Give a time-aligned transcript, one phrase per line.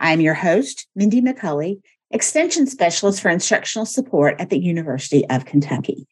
[0.00, 6.06] I'm your host, Mindy McCulley, Extension Specialist for Instructional Support at the University of Kentucky.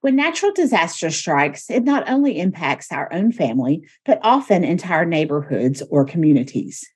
[0.00, 5.82] When natural disaster strikes, it not only impacts our own family, but often entire neighborhoods
[5.90, 6.88] or communities.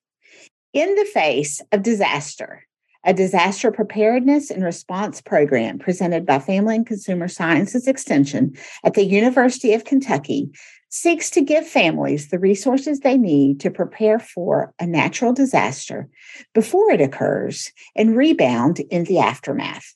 [0.72, 2.64] In the face of disaster,
[3.04, 9.04] a disaster preparedness and response program presented by Family and Consumer Sciences Extension at the
[9.04, 10.50] University of Kentucky
[10.88, 16.08] seeks to give families the resources they need to prepare for a natural disaster
[16.54, 19.94] before it occurs and rebound in the aftermath.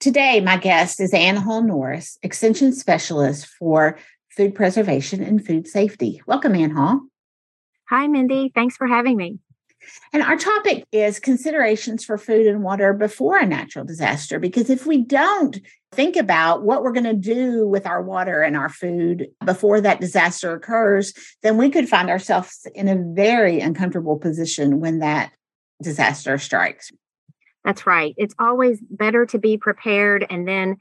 [0.00, 3.98] Today, my guest is Ann Hall Norris, Extension Specialist for
[4.36, 6.20] Food Preservation and Food Safety.
[6.26, 7.02] Welcome, Ann Hall.
[7.88, 8.50] Hi, Mindy.
[8.54, 9.38] Thanks for having me.
[10.12, 14.38] And our topic is considerations for food and water before a natural disaster.
[14.38, 15.60] Because if we don't
[15.92, 20.00] think about what we're going to do with our water and our food before that
[20.00, 25.32] disaster occurs, then we could find ourselves in a very uncomfortable position when that
[25.82, 26.90] disaster strikes.
[27.64, 28.14] That's right.
[28.16, 30.26] It's always better to be prepared.
[30.28, 30.76] And then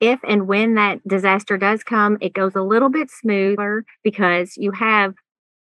[0.00, 4.72] if and when that disaster does come, it goes a little bit smoother because you
[4.72, 5.14] have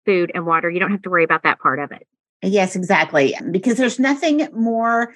[0.05, 0.69] food and water.
[0.69, 2.07] You don't have to worry about that part of it.
[2.45, 3.35] Yes, exactly.
[3.51, 5.13] Because there's nothing more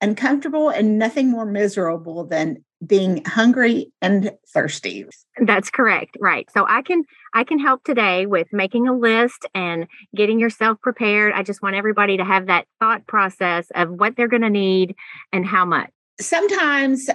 [0.00, 5.04] uncomfortable and nothing more miserable than being hungry and thirsty.
[5.40, 6.16] That's correct.
[6.20, 6.50] Right.
[6.52, 11.32] So I can I can help today with making a list and getting yourself prepared.
[11.34, 14.96] I just want everybody to have that thought process of what they're going to need
[15.32, 15.90] and how much.
[16.20, 17.08] Sometimes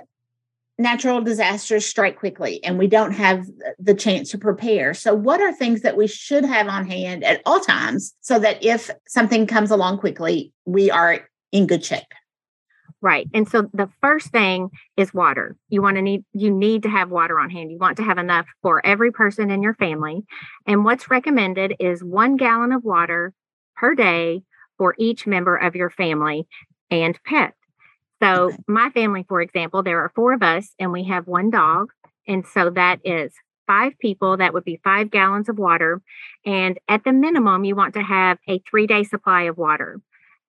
[0.78, 3.46] natural disasters strike quickly and we don't have
[3.80, 4.94] the chance to prepare.
[4.94, 8.64] So, what are things that we should have on hand at all times so that
[8.64, 12.04] if something comes along quickly, we are in good shape?
[13.00, 13.28] Right.
[13.34, 15.56] And so the first thing is water.
[15.70, 17.72] You want to need you need to have water on hand.
[17.72, 20.24] You want to have enough for every person in your family.
[20.66, 23.34] And what's recommended is 1 gallon of water
[23.76, 24.42] per day
[24.80, 26.48] for each member of your family
[26.90, 27.54] and pet.
[28.22, 28.58] So, okay.
[28.68, 31.92] my family, for example, there are four of us and we have one dog.
[32.28, 33.34] And so that is
[33.68, 34.38] five people.
[34.38, 36.02] That would be five gallons of water.
[36.46, 40.02] And at the minimum, you want to have a three day supply of water.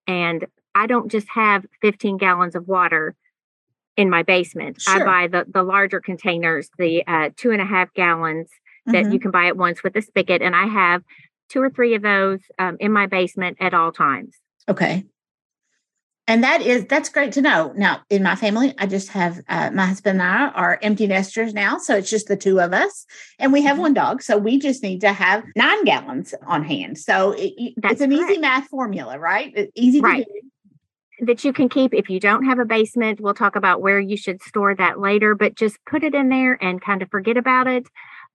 [0.07, 3.15] And I don't just have 15 gallons of water
[3.97, 4.81] in my basement.
[4.81, 5.07] Sure.
[5.07, 8.49] I buy the, the larger containers, the uh, two and a half gallons
[8.85, 9.11] that mm-hmm.
[9.11, 10.41] you can buy at once with a spigot.
[10.41, 11.03] And I have
[11.49, 14.37] two or three of those um, in my basement at all times.
[14.67, 15.03] Okay
[16.29, 17.73] and that is that's great to know.
[17.75, 21.53] Now in my family i just have uh, my husband and i are empty nesters
[21.53, 23.05] now so it's just the two of us.
[23.39, 23.81] And we have mm-hmm.
[23.81, 26.97] one dog so we just need to have nine gallons on hand.
[26.97, 28.31] So it, it's an correct.
[28.31, 29.69] easy math formula right?
[29.75, 30.27] Easy right.
[31.21, 33.19] that you can keep if you don't have a basement.
[33.19, 36.63] We'll talk about where you should store that later but just put it in there
[36.63, 37.87] and kind of forget about it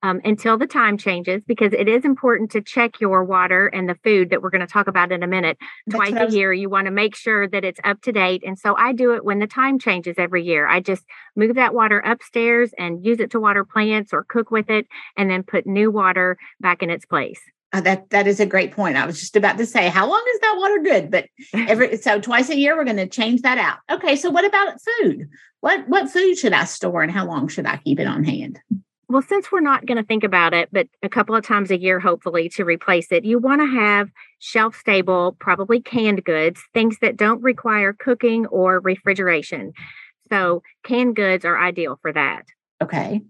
[0.05, 3.97] um, until the time changes because it is important to check your water and the
[4.05, 5.57] food that we're going to talk about in a minute
[5.87, 6.53] That's twice a year.
[6.53, 8.43] You want to make sure that it's up to date.
[8.47, 10.69] And so I do it when the time changes every year.
[10.69, 11.05] I just
[11.35, 15.31] move that water upstairs and use it to water plants or cook with it and
[15.31, 17.41] then put new water back in its place.
[17.73, 18.99] Uh, that that is a great point.
[18.99, 21.11] I was just about to say, how long is that water good?
[21.11, 23.79] But every so twice a year we're going to change that out.
[23.91, 25.31] Okay, so what about food?
[25.61, 28.61] What what food should I store and how long should I keep it on hand?
[29.15, 31.79] Well, since we're not going to think about it, but a couple of times a
[31.79, 34.11] year, hopefully, to replace it, you want to have
[34.41, 39.73] shelf stable, probably canned goods, things that don't require cooking or refrigeration.
[40.31, 42.47] So, canned goods are ideal for that.
[42.83, 43.21] Okay.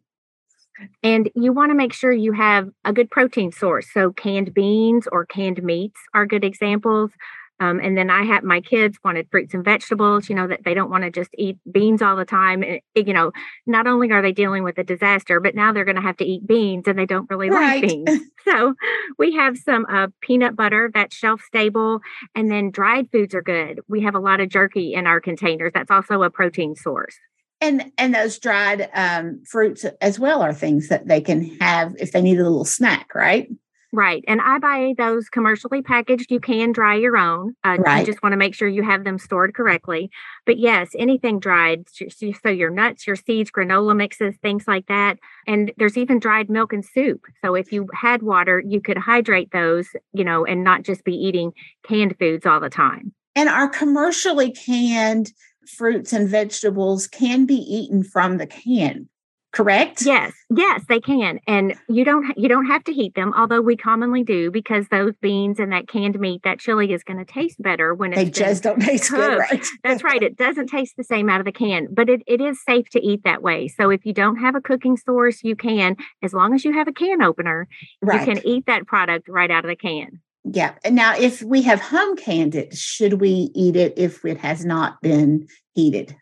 [1.03, 3.87] And you want to make sure you have a good protein source.
[3.93, 7.11] So, canned beans or canned meats are good examples.
[7.60, 10.74] Um, and then I had my kids wanted fruits and vegetables, you know, that they
[10.74, 12.62] don't want to just eat beans all the time.
[12.62, 13.30] It, you know,
[13.66, 16.24] not only are they dealing with a disaster, but now they're going to have to
[16.24, 17.83] eat beans and they don't really right.
[17.83, 18.21] like beans.
[18.45, 18.74] so
[19.18, 22.01] we have some uh, peanut butter that's shelf stable.
[22.34, 23.80] And then dried foods are good.
[23.89, 25.72] We have a lot of jerky in our containers.
[25.72, 27.16] That's also a protein source.
[27.60, 32.12] And and those dried um, fruits as well are things that they can have if
[32.12, 33.48] they need a little snack, right?
[33.95, 34.25] Right.
[34.27, 36.33] And I buy those commercially packaged.
[36.33, 37.55] You can dry your own.
[37.63, 38.01] Uh, right.
[38.01, 40.11] You just want to make sure you have them stored correctly.
[40.47, 41.85] But yes, anything dried.
[41.89, 45.21] So your nuts, your seeds, granola mixes, things like that.
[45.47, 47.23] And there's even dried milk and soup.
[47.41, 51.15] So if you had water, you could hydrate those, you know, and not just be
[51.15, 51.53] eating
[51.85, 53.13] canned foods all the time.
[53.37, 55.31] And our commercially canned
[55.69, 59.09] fruits and vegetables can be eaten from the can
[59.54, 63.60] correct yes yes they can and you don't you don't have to heat them although
[63.60, 67.24] we commonly do because those beans and that canned meat that chili is going to
[67.24, 69.21] taste better when it's they just don't taste cooked.
[69.21, 72.22] good right that's right it doesn't taste the same out of the can but it,
[72.27, 75.45] it is safe to eat that way so if you don't have a cooking source
[75.45, 77.68] you can as long as you have a can opener
[78.03, 78.27] right.
[78.27, 81.62] you can eat that product right out of the can yeah and now if we
[81.62, 86.16] have home canned it should we eat it if it has not been heated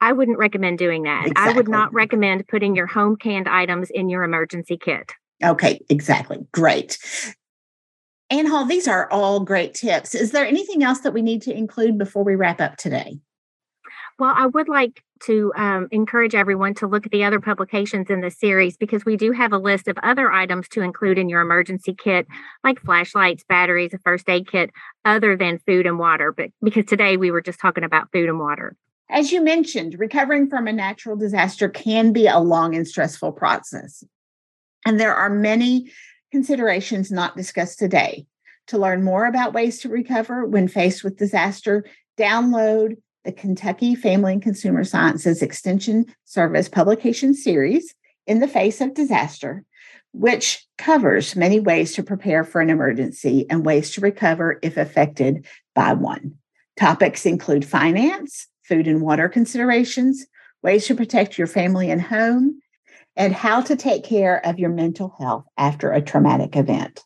[0.00, 1.26] I wouldn't recommend doing that.
[1.26, 1.52] Exactly.
[1.52, 5.12] I would not recommend putting your home canned items in your emergency kit.
[5.44, 6.38] Okay, exactly.
[6.52, 6.98] Great.
[8.30, 10.14] Ann Hall, these are all great tips.
[10.14, 13.20] Is there anything else that we need to include before we wrap up today?
[14.18, 18.20] Well, I would like to um, encourage everyone to look at the other publications in
[18.20, 21.40] the series because we do have a list of other items to include in your
[21.40, 22.26] emergency kit,
[22.64, 24.70] like flashlights, batteries, a first aid kit,
[25.04, 26.32] other than food and water.
[26.32, 28.76] But because today we were just talking about food and water.
[29.10, 34.04] As you mentioned, recovering from a natural disaster can be a long and stressful process.
[34.84, 35.90] And there are many
[36.30, 38.26] considerations not discussed today.
[38.68, 41.84] To learn more about ways to recover when faced with disaster,
[42.18, 47.94] download the Kentucky Family and Consumer Sciences Extension Service publication series,
[48.26, 49.64] In the Face of Disaster,
[50.12, 55.46] which covers many ways to prepare for an emergency and ways to recover if affected
[55.74, 56.34] by one.
[56.78, 60.26] Topics include finance, food and water considerations,
[60.62, 62.60] ways to protect your family and home,
[63.16, 67.00] and how to take care of your mental health after a traumatic event.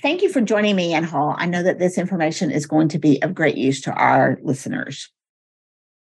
[0.00, 1.34] Thank you for joining me, Ann Hall.
[1.36, 5.10] I know that this information is going to be of great use to our listeners.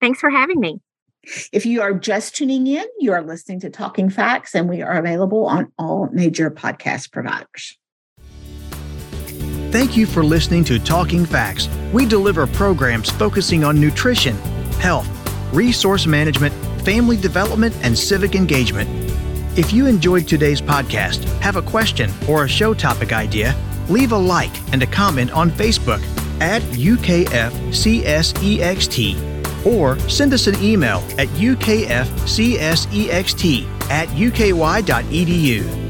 [0.01, 0.79] Thanks for having me.
[1.53, 4.97] If you are just tuning in, you are listening to Talking Facts, and we are
[4.97, 7.77] available on all major podcast providers.
[9.71, 11.69] Thank you for listening to Talking Facts.
[11.93, 14.37] We deliver programs focusing on nutrition
[14.81, 15.09] health,
[15.53, 18.89] resource management, family development, and civic engagement.
[19.59, 23.55] If you enjoyed today's podcast, have a question or a show topic idea,
[23.89, 26.03] leave a like and a comment on Facebook
[26.41, 27.27] at UKFCSEXT
[29.67, 32.87] or send us an email at ukfcsext
[33.91, 35.90] at uky.edu.